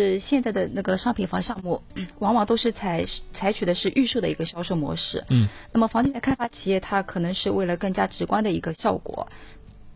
[0.00, 1.82] 是现在的那个商品房项目，
[2.20, 5.22] 往往都是采采取的是预售的一个销售模式。
[5.28, 9.26] 嗯，那么房地产开发企业它可能是为了更加直观的一个效果，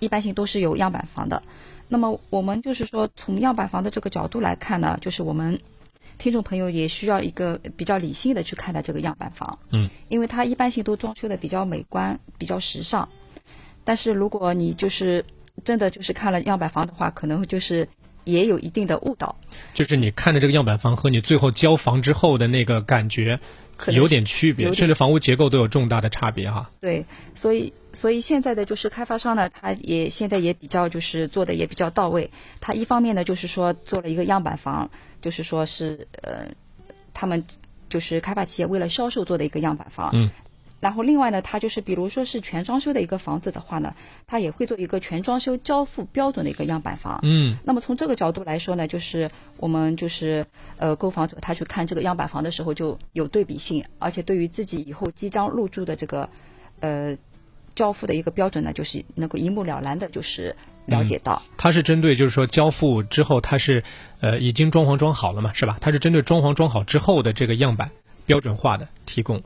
[0.00, 1.42] 一般性都是有样板房的。
[1.88, 5.60] 那么我们就是说，从样板房的这个角度来看呢，就是我们
[6.18, 9.58] 听众朋友也需要一个比较理性的去看待这个样板房。
[9.70, 13.08] 嗯，因为它一般性都装修的比较美观、比较时尚。
[13.84, 15.24] 但是如果你就是
[15.64, 17.86] 真的就是看了样板房的话，可能就是
[18.24, 19.36] 也有一定的误导。
[19.74, 23.40] 就是你看的这个样板房和你最后交房之后的那个感觉
[23.88, 26.70] 有点区别，甚至房屋结构都有重大的差别哈。
[26.80, 27.04] 对，
[27.34, 32.30] 所以所以现在的就是开发商呢，他也现在也比较就是做的也比较到位。
[32.60, 36.46] 他一方面呢，就是说做了一个样板房，就是说是呃，
[37.12, 37.44] 他们
[37.88, 40.10] 就是开发企业为了销售做的一个样板房。
[40.12, 40.30] 嗯。
[40.82, 43.94] 然后另外呢，它就是比如说是全装修的一个房子的话呢，
[44.26, 47.20] 它也会做一个全装修交付标准的一个样板房。
[47.22, 50.44] 嗯那么从这个角度来说呢，就是我们就是
[50.78, 56.28] 呃，购房者他去看这个样板房的时候就有对比性，而且对于自己以后即将入住的这个
[56.80, 57.16] 呃
[57.76, 61.40] 交付的一个标准呢，就是能够一目了然的，就是了解到。
[61.56, 63.84] 它是针对就是说交付之后，它是
[64.20, 65.78] 呃已经装潢装好了嘛，是吧？
[65.80, 67.92] 它是针对装潢装好之后的这个样板
[68.26, 69.42] 标准化的提供，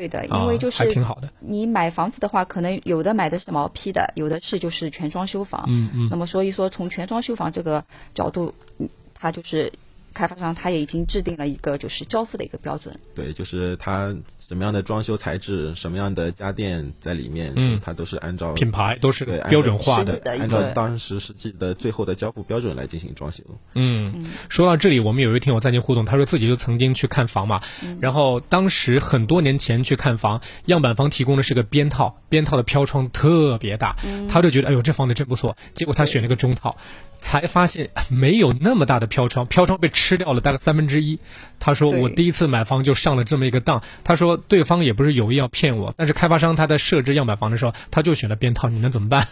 [0.00, 1.28] 对的，啊因为就是还挺好的。
[1.40, 5.64] 你买房子的话，可能有的买的是毛坯的，有的是就是全装修房。
[5.68, 7.84] 嗯嗯那么所以说，从全装修房这个
[8.14, 9.70] 角度，嗯它就是
[10.12, 12.94] 开发商他也已经制定了一个就是交付的一个标准。
[13.14, 17.70] 对，就是它什么样的装修材质，什么样的家电在里面，嗯。
[17.70, 20.20] 就它都是按照品牌都是标准化的。
[20.24, 23.42] 按照当时实际的最后的交付标准来进行装修。
[23.74, 27.60] 嗯，说到这里，我们有一位听友在线互动，他说自己就曾经去看房嘛，
[28.00, 33.96] 然后当时很多年前去看房，样板房提供的是个边套，边套的飘窗特别大，
[34.28, 36.76] 他就觉得哎呦这房子真不错，结果他选了个中套，
[37.20, 41.18] 才发现没有那么大的飘窗，飘窗被吃掉了大概三分之一。
[41.58, 49.28] 他说我第一次买房就上了这么一个当，他说对方也不是有意要骗我，但是开发商他在设置样板房的时候，他就选了边套，你能怎么办？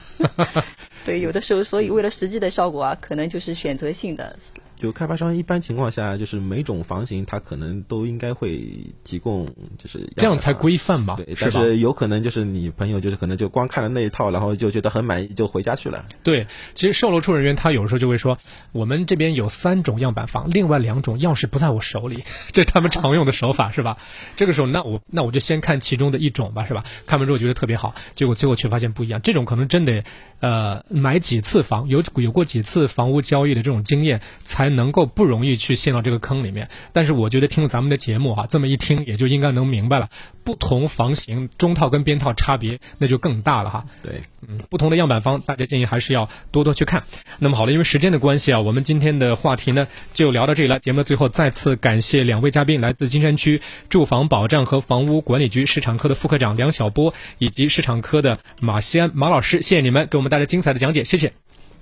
[1.04, 4.37] 对，有的时候，所以为了实际的效果啊，可能就是选择性的。
[4.78, 8.62] 就开发商一般情况下，就是每种房型它可能都应该会
[9.05, 9.47] 提供，
[9.77, 11.50] 就是这样才规范嘛，对，是吧？
[11.55, 16.05] 但是有可能就是你朋友就是可能就光看了那一套，然后就觉得很满意，就回家去了。
[16.22, 18.39] 对，其实售楼处人员他有时候就会说，
[18.72, 22.22] 我们这边有三种样板房，另外两种钥匙不在我手里，
[22.53, 23.99] 这是他们常用的手法，是吧？
[24.37, 26.84] 这个时候，那我那我就先看其中的一种吧，是吧？
[27.06, 29.21] 看完之后觉得特别好，结果最后却发现不一样。
[29.21, 30.05] 这种可能真得，
[30.41, 36.68] 呃，买几次房，有有过几次房屋交易的这种经验，才能够不容易去陷到这个坑里面。
[36.92, 40.08] 但是我觉得听了咱们的节目哈、这么一听也就应该能明白了，
[40.44, 43.84] 不同房型中套跟边套差别那就更大了哈。
[44.02, 47.02] 对，嗯，不同的样板房，大家建议还是要多多去看。
[47.38, 50.78] 那么好了，因为时间的关系啊，我们今天的话题呢就聊到这里了。
[50.78, 61.32] 节目的最后，再次感谢两位嘉宾，来自金山区住房保障和房屋管理局市场科的副科长梁晓波，以及市场科的马西安马老师，谢谢你们给我们带来精彩的讲解，谢谢。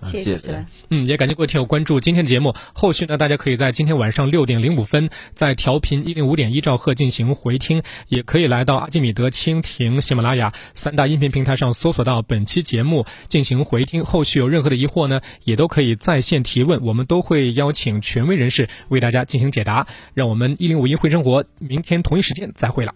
[0.01, 0.67] 啊谢谢主持人。
[0.91, 2.55] 嗯，也感谢各位听友关注今天的节目。
[2.73, 14.05] 后续呢，大家可以在今天晚上六点零五分，在调频一零五点一兆赫进行回听，也可以来到阿基米德、蜻蜓、喜马拉雅三大音频平台上搜索到本期节目进行回听。
[14.05, 19.87] 后续有任何的疑惑呢，也都可以在线提问，我们都会邀请权威人士为大家进行解答。
[20.15, 22.95] 让我们一零五一会生活，明天同一时间再会了。